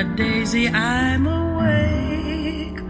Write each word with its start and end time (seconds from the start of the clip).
a 0.00 0.04
daisy, 0.16 0.66
I'm 0.66 1.26
awake 1.26 2.80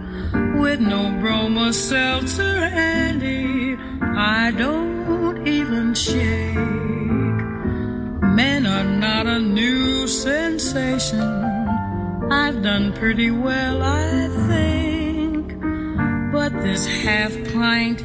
with 0.61 0.79
no 0.79 1.03
broma 1.21 1.75
seltzer 1.75 2.69
handy. 2.69 3.77
I 4.01 4.53
don't 4.53 5.45
even 5.45 5.95
shake. 5.95 6.55
Men 8.39 8.65
are 8.65 8.85
not 8.85 9.27
a 9.27 9.41
new 9.41 10.07
sensation. 10.07 11.29
I've 12.31 12.63
done 12.63 12.93
pretty 12.93 13.33
well, 13.33 13.83
I 13.83 14.29
think. 14.47 15.61
But 16.31 16.53
this 16.63 16.87
half 16.87 17.33
pint 17.53 18.03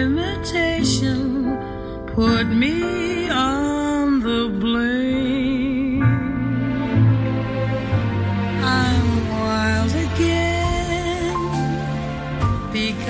imitation 0.00 1.56
put 2.08 2.48
me 2.48 3.30
on 3.30 4.18
the 4.18 4.48
blade. 4.60 5.37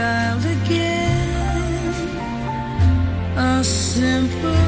child 0.09 0.45
again. 0.57 1.95
A 3.37 3.63
simple 3.63 4.68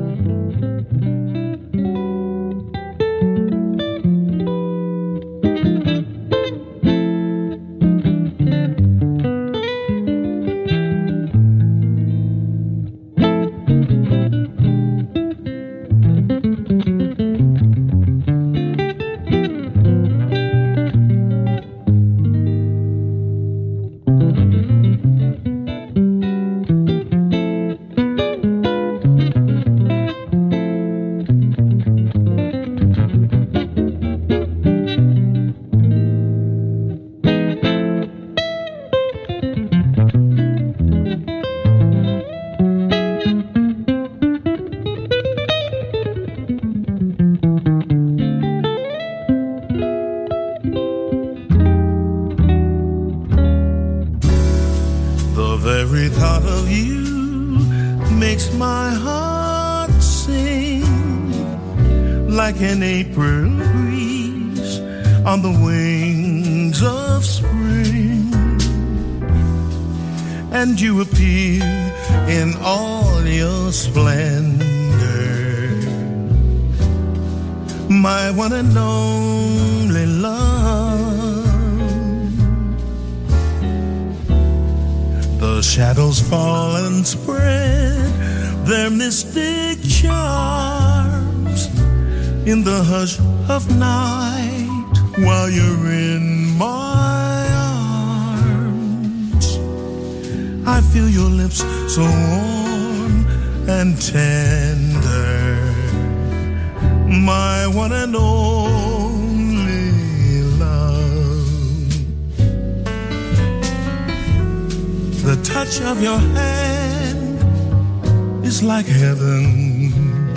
heaven, 119.21 120.33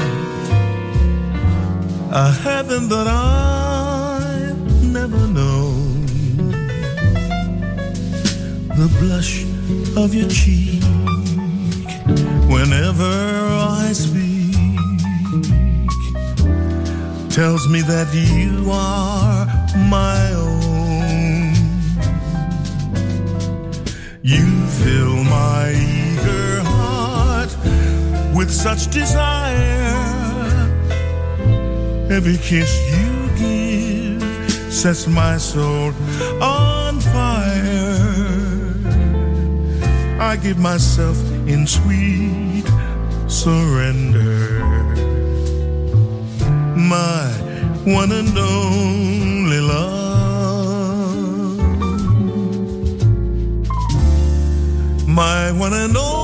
a 2.12 2.30
heaven 2.30 2.89
that 2.89 3.07
I've 3.07 4.85
never 4.85 5.26
known. 5.28 6.05
The 8.76 8.89
blush 9.01 9.45
of 9.97 10.14
your 10.14 10.28
cheek 10.28 10.82
whenever 12.51 13.12
I 13.80 13.93
speak 13.95 14.55
tells 17.30 17.66
me 17.68 17.80
that 17.82 18.09
you 18.12 18.70
are 18.70 19.47
my 19.89 20.32
own. 20.35 21.55
You 24.22 24.66
fill 24.82 25.24
my 25.24 25.70
ears 25.70 26.14
with 28.45 28.53
such 28.53 28.91
desire. 28.91 29.57
Every 32.11 32.37
kiss 32.37 32.73
you 32.93 33.11
give 33.41 34.23
sets 34.73 35.07
my 35.07 35.39
soul 35.39 35.93
on 36.43 37.01
fire. 37.01 37.97
I 40.21 40.37
give 40.37 40.59
myself 40.59 41.17
in 41.53 41.67
sweet 41.67 42.67
surrender. 43.29 44.61
My 46.77 47.27
one 47.99 48.13
and 48.13 48.37
only 48.37 49.61
love. 49.61 49.95
My 55.09 55.51
one 55.53 55.73
and 55.73 55.97
only 55.97 56.24